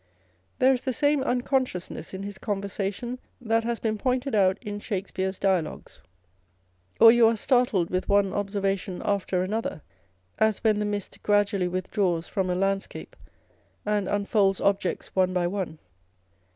There 0.57 0.73
is 0.73 0.81
the 0.81 0.93
same 0.93 1.21
uncon 1.23 1.61
sciousness 1.63 2.11
in 2.11 2.23
his 2.23 2.39
conversation 2.39 3.19
that 3.39 3.63
has 3.65 3.77
been 3.79 3.99
pointed 3.99 4.33
out 4.33 4.57
in 4.59 4.79
Shakespear's 4.79 5.37
dialogues; 5.37 6.01
or 6.99 7.11
you 7.11 7.27
are 7.27 7.35
startled 7.35 7.91
with 7.91 8.09
one 8.09 8.33
observation 8.33 9.03
after 9.05 9.43
another, 9.43 9.83
as 10.39 10.63
when 10.63 10.79
the 10.79 10.85
mist 10.85 11.19
gradually 11.21 11.67
withdraws 11.67 12.27
from 12.27 12.49
a 12.49 12.55
landscape 12.55 13.15
and 13.85 14.07
unfolds 14.07 14.59
objects 14.59 15.15
one 15.15 15.33
by 15.33 15.45
one. 15.45 15.77